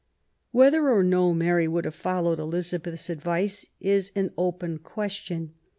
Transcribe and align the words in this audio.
Whether 0.49 0.89
or 0.89 1.03
no 1.03 1.31
Mary 1.31 1.67
would 1.67 1.85
have 1.85 1.93
followed 1.93 2.39
Eliza 2.39 2.79
beth's 2.79 3.07
advice 3.07 3.67
is 3.79 4.11
an 4.15 4.31
open 4.35 4.79
question. 4.79 5.53